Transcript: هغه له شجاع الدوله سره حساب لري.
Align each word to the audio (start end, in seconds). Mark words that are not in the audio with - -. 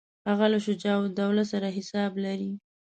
هغه 0.29 0.45
له 0.53 0.59
شجاع 0.65 0.97
الدوله 1.07 1.43
سره 1.51 1.67
حساب 1.77 2.11
لري. 2.25 2.51